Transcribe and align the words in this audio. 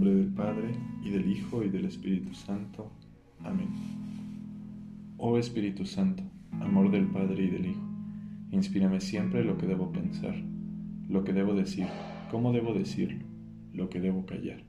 nombre 0.00 0.18
del 0.18 0.32
Padre, 0.32 0.70
y 1.04 1.10
del 1.10 1.30
Hijo, 1.30 1.62
y 1.62 1.68
del 1.68 1.84
Espíritu 1.84 2.32
Santo. 2.32 2.90
Amén. 3.44 3.68
Oh 5.18 5.36
Espíritu 5.36 5.84
Santo, 5.84 6.22
amor 6.52 6.90
del 6.90 7.06
Padre 7.08 7.44
y 7.44 7.50
del 7.50 7.66
Hijo, 7.66 7.86
inspírame 8.50 9.02
siempre 9.02 9.44
lo 9.44 9.58
que 9.58 9.66
debo 9.66 9.92
pensar, 9.92 10.34
lo 11.06 11.22
que 11.22 11.34
debo 11.34 11.52
decir, 11.52 11.86
cómo 12.30 12.50
debo 12.50 12.72
decirlo, 12.72 13.26
lo 13.74 13.90
que 13.90 14.00
debo 14.00 14.24
callar, 14.24 14.62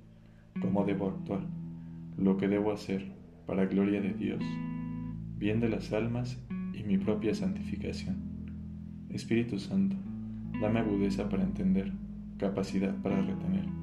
cómo 0.59 0.83
debo 0.83 1.07
actuar, 1.07 1.47
lo 2.17 2.35
que 2.35 2.49
debo 2.49 2.73
hacer, 2.73 3.13
para 3.47 3.67
gloria 3.67 4.01
de 4.01 4.13
Dios, 4.13 4.43
bien 5.37 5.61
de 5.61 5.69
las 5.69 5.93
almas 5.93 6.43
y 6.77 6.83
mi 6.83 6.97
propia 6.97 7.33
santificación. 7.33 8.17
Espíritu 9.07 9.59
Santo, 9.59 9.95
dame 10.59 10.81
agudeza 10.81 11.29
para 11.29 11.43
entender, 11.43 11.93
capacidad 12.37 12.93
para 13.01 13.21
retener 13.21 13.80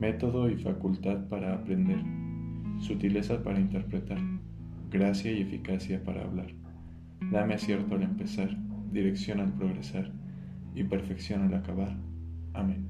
método 0.00 0.48
y 0.48 0.56
facultad 0.56 1.28
para 1.28 1.54
aprender, 1.54 2.02
sutileza 2.78 3.42
para 3.42 3.60
interpretar, 3.60 4.18
gracia 4.90 5.30
y 5.30 5.42
eficacia 5.42 6.02
para 6.02 6.22
hablar. 6.22 6.48
Dame 7.30 7.54
acierto 7.54 7.96
al 7.96 8.02
empezar, 8.02 8.56
dirección 8.90 9.40
al 9.40 9.52
progresar 9.52 10.10
y 10.74 10.84
perfección 10.84 11.42
al 11.42 11.54
acabar. 11.54 11.98
Amén. 12.54 12.88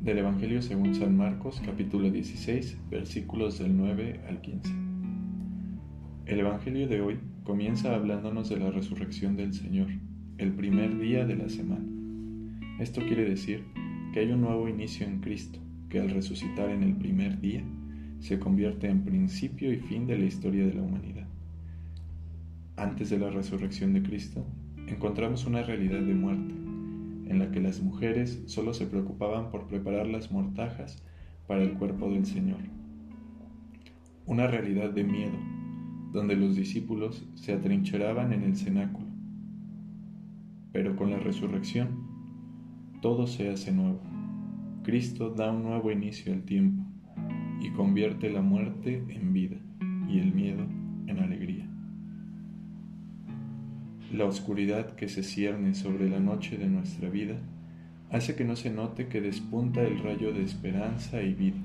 Del 0.00 0.18
Evangelio 0.18 0.62
según 0.62 0.94
San 0.94 1.18
Marcos 1.18 1.60
capítulo 1.62 2.10
16 2.10 2.78
versículos 2.90 3.58
del 3.58 3.76
9 3.76 4.22
al 4.26 4.40
15. 4.40 4.72
El 6.24 6.40
Evangelio 6.40 6.88
de 6.88 7.02
hoy 7.02 7.18
comienza 7.44 7.94
hablándonos 7.94 8.48
de 8.48 8.58
la 8.58 8.70
resurrección 8.70 9.36
del 9.36 9.52
Señor, 9.52 9.88
el 10.38 10.52
primer 10.52 10.98
día 10.98 11.26
de 11.26 11.36
la 11.36 11.50
semana. 11.50 11.84
Esto 12.80 13.02
quiere 13.02 13.28
decir 13.28 13.64
hay 14.18 14.32
un 14.32 14.40
nuevo 14.40 14.68
inicio 14.68 15.06
en 15.06 15.20
Cristo, 15.20 15.60
que 15.88 16.00
al 16.00 16.10
resucitar 16.10 16.70
en 16.70 16.82
el 16.82 16.96
primer 16.96 17.40
día 17.40 17.62
se 18.20 18.38
convierte 18.38 18.88
en 18.88 19.04
principio 19.04 19.72
y 19.72 19.78
fin 19.78 20.06
de 20.06 20.18
la 20.18 20.24
historia 20.24 20.66
de 20.66 20.74
la 20.74 20.82
humanidad. 20.82 21.26
Antes 22.76 23.10
de 23.10 23.18
la 23.18 23.30
resurrección 23.30 23.92
de 23.92 24.02
Cristo, 24.02 24.44
encontramos 24.86 25.46
una 25.46 25.62
realidad 25.62 26.00
de 26.00 26.14
muerte, 26.14 26.54
en 27.30 27.38
la 27.38 27.50
que 27.50 27.60
las 27.60 27.80
mujeres 27.80 28.42
solo 28.46 28.72
se 28.72 28.86
preocupaban 28.86 29.50
por 29.50 29.66
preparar 29.66 30.06
las 30.06 30.32
mortajas 30.32 31.02
para 31.46 31.62
el 31.62 31.74
cuerpo 31.74 32.10
del 32.10 32.26
Señor. 32.26 32.60
Una 34.26 34.46
realidad 34.46 34.90
de 34.90 35.04
miedo, 35.04 35.38
donde 36.12 36.36
los 36.36 36.56
discípulos 36.56 37.26
se 37.34 37.52
atrincheraban 37.52 38.32
en 38.32 38.42
el 38.42 38.56
cenáculo. 38.56 39.06
Pero 40.72 40.96
con 40.96 41.10
la 41.10 41.18
resurrección, 41.18 42.08
todo 43.00 43.26
se 43.26 43.50
hace 43.50 43.72
nuevo. 43.72 44.07
Cristo 44.88 45.28
da 45.28 45.52
un 45.52 45.64
nuevo 45.64 45.90
inicio 45.90 46.32
al 46.32 46.44
tiempo 46.44 46.82
y 47.60 47.68
convierte 47.72 48.30
la 48.30 48.40
muerte 48.40 49.04
en 49.10 49.34
vida 49.34 49.58
y 50.08 50.18
el 50.18 50.32
miedo 50.32 50.64
en 51.06 51.18
alegría. 51.18 51.68
La 54.14 54.24
oscuridad 54.24 54.96
que 54.96 55.10
se 55.10 55.22
cierne 55.22 55.74
sobre 55.74 56.08
la 56.08 56.20
noche 56.20 56.56
de 56.56 56.68
nuestra 56.68 57.10
vida 57.10 57.36
hace 58.10 58.34
que 58.34 58.46
no 58.46 58.56
se 58.56 58.70
note 58.70 59.08
que 59.08 59.20
despunta 59.20 59.82
el 59.82 60.02
rayo 60.02 60.32
de 60.32 60.42
esperanza 60.42 61.20
y 61.20 61.34
vida. 61.34 61.58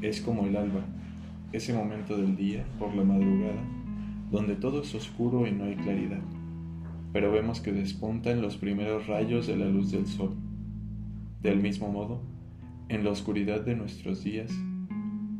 Es 0.00 0.20
como 0.20 0.46
el 0.46 0.54
alba, 0.54 0.84
ese 1.52 1.74
momento 1.74 2.16
del 2.16 2.36
día, 2.36 2.64
por 2.78 2.94
la 2.94 3.02
madrugada, 3.02 3.64
donde 4.30 4.54
todo 4.54 4.82
es 4.82 4.94
oscuro 4.94 5.44
y 5.48 5.50
no 5.50 5.64
hay 5.64 5.74
claridad 5.74 6.22
pero 7.12 7.30
vemos 7.30 7.60
que 7.60 7.72
despuntan 7.72 8.40
los 8.40 8.56
primeros 8.56 9.06
rayos 9.06 9.46
de 9.46 9.54
la 9.54 9.66
luz 9.66 9.90
del 9.90 10.06
sol. 10.06 10.34
Del 11.42 11.60
mismo 11.60 11.88
modo, 11.90 12.22
en 12.88 13.04
la 13.04 13.10
oscuridad 13.10 13.62
de 13.62 13.74
nuestros 13.74 14.22
días, 14.22 14.50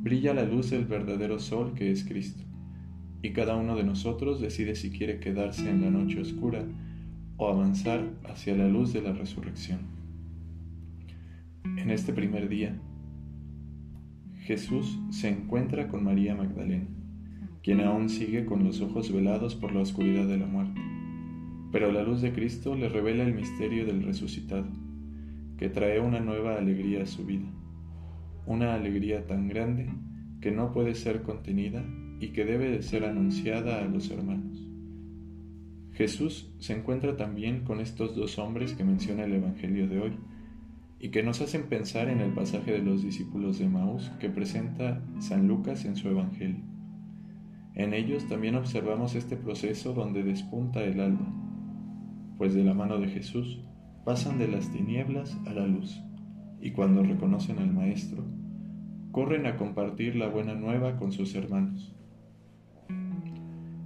brilla 0.03 0.35
la 0.35 0.45
luz 0.45 0.71
del 0.71 0.85
verdadero 0.85 1.39
sol 1.39 1.75
que 1.75 1.91
es 1.91 2.05
Cristo, 2.05 2.43
y 3.23 3.33
cada 3.33 3.57
uno 3.57 3.77
de 3.77 3.85
nosotros 3.85 4.41
decide 4.41 4.75
si 4.75 4.91
quiere 4.91 5.21
quedarse 5.21 5.71
en 5.71 5.81
la 5.81 5.91
noche 5.91 6.21
oscura 6.21 6.65
o 7.37 7.49
avanzar 7.49 8.11
hacia 8.25 8.57
la 8.57 8.69
luz 8.69 8.93
de 8.93 9.03
la 9.03 9.13
resurrección. 9.13 9.81
En 11.77 11.91
este 11.91 12.13
primer 12.13 12.49
día, 12.49 12.81
Jesús 14.41 14.99
se 15.11 15.29
encuentra 15.29 15.89
con 15.89 16.03
María 16.03 16.35
Magdalena, 16.35 16.89
quien 17.63 17.81
aún 17.81 18.09
sigue 18.09 18.45
con 18.45 18.65
los 18.65 18.81
ojos 18.81 19.13
velados 19.13 19.55
por 19.55 19.73
la 19.73 19.81
oscuridad 19.83 20.27
de 20.27 20.37
la 20.37 20.47
muerte 20.47 20.81
pero 21.73 21.91
la 21.91 22.03
luz 22.03 22.21
de 22.21 22.33
Cristo 22.33 22.77
le 22.77 22.91
revela 22.91 23.25
el 23.25 23.35
misterio 23.35 23.87
del 23.87 24.03
resucitado, 24.03 24.67
que 25.63 25.69
trae 25.69 26.01
una 26.01 26.19
nueva 26.19 26.57
alegría 26.57 27.05
a 27.05 27.07
su 27.07 27.25
vida, 27.25 27.47
una 28.47 28.75
alegría 28.75 29.29
tan 29.29 29.47
grande 29.47 29.89
que 30.41 30.51
no 30.51 30.73
puede 30.73 30.97
ser 30.97 31.23
contenida 31.23 31.85
y 32.19 32.31
que 32.31 32.45
debe 32.45 32.69
de 32.69 32.83
ser 32.83 33.05
anunciada 33.05 33.79
a 33.79 33.85
los 33.85 34.11
hermanos. 34.11 34.69
Jesús 35.93 36.53
se 36.59 36.77
encuentra 36.77 37.17
también 37.17 37.63
con 37.63 37.79
estos 37.79 38.17
dos 38.17 38.41
hombres 38.41 38.75
que 38.75 38.83
menciona 38.83 39.23
el 39.23 39.35
Evangelio 39.35 39.87
de 39.87 40.01
hoy 40.01 40.19
y 40.99 41.11
que 41.11 41.23
nos 41.23 41.41
hacen 41.41 41.69
pensar 41.69 42.09
en 42.09 42.21
el 42.21 42.33
pasaje 42.33 42.73
de 42.73 42.83
los 42.83 43.05
discípulos 43.05 43.61
de 43.61 43.69
Maús 43.69 44.11
que 44.19 44.31
presenta 44.31 45.01
San 45.21 45.47
Lucas 45.47 45.85
en 45.85 45.95
su 45.95 46.09
Evangelio. 46.09 46.65
En 47.77 47.95
ellos 47.95 48.27
también 48.27 48.57
observamos 48.57 49.15
este 49.15 49.37
proceso 49.37 49.95
donde 49.95 50.25
despunta 50.25 50.83
el 50.83 50.99
alma, 50.99 52.35
pues 52.37 52.53
de 52.53 52.65
la 52.65 52.75
mano 52.75 52.99
de 52.99 53.07
Jesús 53.07 53.61
pasan 54.05 54.39
de 54.39 54.49
las 54.49 54.71
tinieblas 54.71 55.39
a 55.47 55.53
la 55.53 55.67
luz, 55.67 56.03
y 56.61 56.73
cuando 56.73 57.03
reconocen 57.03 57.59
al 57.59 57.73
Maestro, 57.73 58.25
corren 59.13 59.47
a 59.47 59.57
compartir 59.57 60.17
la 60.17 60.29
buena 60.29 60.55
nueva 60.55 60.97
con 60.97 61.13
sus 61.13 61.35
hermanos. 61.35 61.95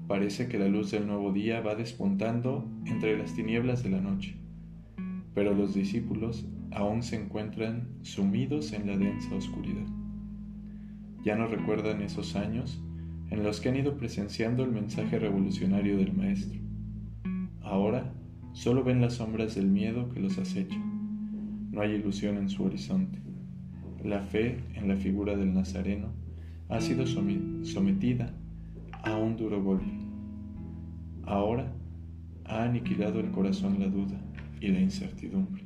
Parece 0.06 0.48
que 0.48 0.58
la 0.58 0.68
luz 0.68 0.92
del 0.92 1.06
nuevo 1.06 1.32
día 1.32 1.60
va 1.60 1.74
despuntando 1.74 2.70
entre 2.86 3.18
las 3.18 3.34
tinieblas 3.34 3.82
de 3.82 3.90
la 3.90 4.00
noche, 4.00 4.36
pero 5.34 5.52
los 5.52 5.74
discípulos 5.74 6.48
aún 6.70 7.02
se 7.02 7.16
encuentran 7.16 7.88
sumidos 8.02 8.72
en 8.72 8.86
la 8.86 8.96
densa 8.96 9.34
oscuridad. 9.34 9.86
Ya 11.24 11.36
no 11.36 11.48
recuerdan 11.48 12.02
esos 12.02 12.36
años 12.36 12.80
en 13.30 13.42
los 13.42 13.60
que 13.60 13.68
han 13.68 13.76
ido 13.76 13.96
presenciando 13.96 14.62
el 14.62 14.70
mensaje 14.70 15.18
revolucionario 15.18 15.98
del 15.98 16.14
Maestro. 16.14 16.60
Ahora 17.60 18.14
Solo 18.56 18.82
ven 18.82 19.02
las 19.02 19.16
sombras 19.16 19.54
del 19.54 19.66
miedo 19.66 20.08
que 20.08 20.18
los 20.18 20.38
acecha. 20.38 20.78
No 21.72 21.82
hay 21.82 21.90
ilusión 21.90 22.38
en 22.38 22.48
su 22.48 22.64
horizonte. 22.64 23.18
La 24.02 24.22
fe 24.22 24.64
en 24.74 24.88
la 24.88 24.96
figura 24.96 25.36
del 25.36 25.52
Nazareno 25.52 26.08
ha 26.70 26.80
sido 26.80 27.04
sometida 27.06 28.34
a 29.02 29.14
un 29.14 29.36
duro 29.36 29.62
golpe. 29.62 29.92
Ahora 31.24 31.70
ha 32.46 32.62
aniquilado 32.62 33.20
el 33.20 33.30
corazón 33.30 33.78
la 33.78 33.88
duda 33.88 34.18
y 34.58 34.68
la 34.68 34.80
incertidumbre. 34.80 35.64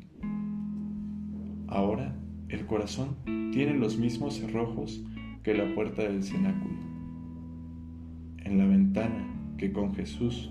Ahora 1.68 2.16
el 2.48 2.66
corazón 2.66 3.14
tiene 3.52 3.74
los 3.74 3.98
mismos 3.98 4.40
cerrojos 4.40 5.00
que 5.44 5.54
la 5.54 5.72
puerta 5.76 6.02
del 6.02 6.24
cenáculo. 6.24 6.80
En 8.38 8.58
la 8.58 8.66
ventana 8.66 9.54
que 9.58 9.72
con 9.72 9.94
Jesús 9.94 10.50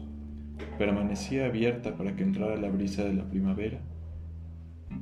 permanecía 0.77 1.45
abierta 1.45 1.95
para 1.95 2.15
que 2.15 2.23
entrara 2.23 2.55
la 2.57 2.69
brisa 2.69 3.03
de 3.03 3.13
la 3.13 3.29
primavera. 3.29 3.81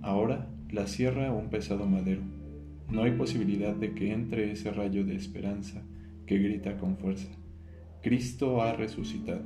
Ahora 0.02 0.48
la 0.70 0.88
cierra 0.88 1.32
un 1.32 1.50
pesado 1.50 1.86
madero. 1.86 2.22
No 2.90 3.04
hay 3.04 3.12
posibilidad 3.12 3.76
de 3.76 3.94
que 3.94 4.14
entre 4.14 4.52
ese 4.52 4.72
rayo 4.72 5.06
de 5.06 5.16
esperanza 5.16 5.84
que 6.26 6.38
grita 6.38 6.78
con 6.78 6.98
fuerza. 6.98 7.30
Cristo 8.02 8.62
ha 8.62 8.74
resucitado. 8.74 9.46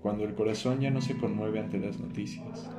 Cuando 0.00 0.24
el 0.24 0.34
corazón 0.34 0.80
ya 0.80 0.90
no 0.90 1.00
se 1.00 1.16
conmueve 1.16 1.60
ante 1.60 1.78
las 1.78 1.98
noticias, 1.98 2.70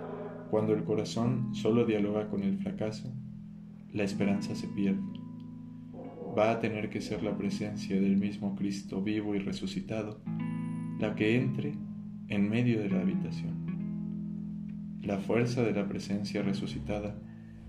cuando 0.52 0.74
el 0.74 0.84
corazón 0.84 1.56
solo 1.56 1.86
dialoga 1.86 2.30
con 2.30 2.44
el 2.44 2.58
fracaso, 2.60 3.12
la 3.92 4.04
esperanza 4.04 4.56
se 4.56 4.68
pierde. 4.68 5.02
Va 6.38 6.52
a 6.52 6.60
tener 6.60 6.90
que 6.90 7.02
ser 7.02 7.24
la 7.24 7.38
presencia 7.38 8.00
del 8.00 8.18
mismo 8.18 8.56
Cristo 8.56 9.02
vivo 9.02 9.36
y 9.36 9.40
resucitado 9.40 10.22
la 11.00 11.16
que 11.16 11.38
entre 11.38 11.74
en 12.30 12.50
medio 12.50 12.80
de 12.80 12.90
la 12.90 13.02
habitación. 13.02 13.66
La 15.02 15.20
fuerza 15.20 15.62
de 15.62 15.74
la 15.74 15.88
presencia 15.88 16.42
resucitada 16.42 17.16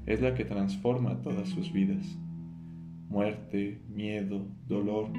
es 0.07 0.21
la 0.21 0.35
que 0.35 0.45
transforma 0.45 1.21
todas 1.21 1.49
sus 1.49 1.73
vidas. 1.73 2.19
Muerte, 3.09 3.83
miedo, 3.89 4.47
dolor, 4.67 5.11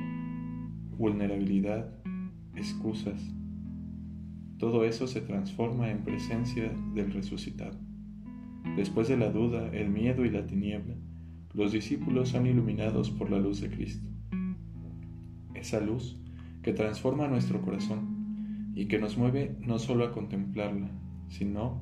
vulnerabilidad, 0.98 1.94
excusas. 2.56 3.22
Todo 4.58 4.86
eso 4.86 5.06
se 5.06 5.22
transforma 5.22 5.92
en 5.92 6.04
presencia 6.04 6.72
del 6.96 7.12
resucitado. 7.12 7.78
Después 8.76 9.08
de 9.08 9.18
la 9.18 9.30
duda, 9.30 9.70
el 9.74 9.90
miedo 9.90 10.26
y 10.26 10.32
la 10.32 10.48
tiniebla, 10.48 10.96
los 11.54 11.72
discípulos 11.72 12.30
son 12.30 12.48
iluminados 12.48 13.12
por 13.12 13.30
la 13.30 13.40
luz 13.40 13.62
de 13.62 13.70
Cristo. 13.70 14.08
Esa 15.54 15.80
luz 15.80 16.20
que 16.68 16.74
transforma 16.74 17.30
nuestro 17.30 17.62
corazón 17.62 18.74
y 18.76 18.88
que 18.88 19.00
nos 19.00 19.18
mueve 19.18 19.56
no 19.62 19.80
solo 19.80 20.04
a 20.04 20.12
contemplarla, 20.12 20.92
sino 21.30 21.82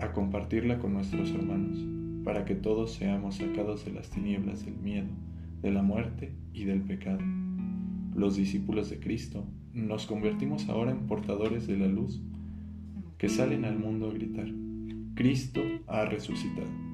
a 0.00 0.10
compartirla 0.10 0.80
con 0.80 0.94
nuestros 0.94 1.30
hermanos. 1.30 1.78
para 2.24 2.44
que 2.44 2.56
todos 2.56 2.94
seamos 2.94 3.36
sacados 3.36 3.84
de 3.84 3.92
las 3.92 4.10
tinieblas 4.10 4.64
del 4.64 4.74
miedo, 4.78 5.06
de 5.62 5.70
la 5.70 5.82
muerte 5.82 6.34
y 6.52 6.64
del 6.64 6.80
pecado. 6.80 7.20
Los 8.16 8.34
discípulos 8.34 8.90
de 8.90 8.98
Cristo 8.98 9.46
nos 9.72 10.06
convertimos 10.06 10.68
ahora 10.68 10.90
en 10.90 11.06
portadores 11.06 11.68
de 11.68 11.78
la 11.78 11.86
luz 11.86 12.20
que 13.16 13.28
salen 13.28 13.64
al 13.64 13.78
mundo 13.78 14.10
a 14.10 14.12
gritar, 14.12 14.48
Cristo 15.14 15.60
ha 15.86 16.04
resucitado. 16.04 16.93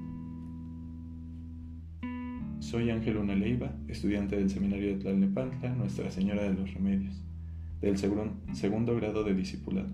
Soy 2.70 2.88
Ángel 2.88 3.16
Una 3.16 3.34
Leiva, 3.34 3.72
estudiante 3.88 4.36
del 4.36 4.48
Seminario 4.48 4.90
de 4.90 5.00
Tlalnepantla, 5.00 5.74
Nuestra 5.74 6.08
Señora 6.12 6.44
de 6.44 6.54
los 6.54 6.72
Remedios, 6.72 7.20
del 7.80 7.98
segundo 7.98 8.94
grado 8.94 9.24
de 9.24 9.34
discipulado. 9.34 9.88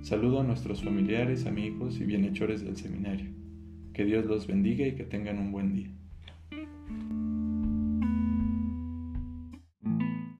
Saludo 0.00 0.40
a 0.40 0.42
nuestros 0.42 0.82
familiares, 0.82 1.44
amigos 1.44 2.00
y 2.00 2.04
bienhechores 2.04 2.64
del 2.64 2.78
seminario. 2.78 3.26
Que 3.92 4.06
Dios 4.06 4.24
los 4.24 4.46
bendiga 4.46 4.86
y 4.86 4.94
que 4.94 5.04
tengan 5.04 5.38
un 5.40 5.52
buen 5.52 5.74
día. 5.74 5.90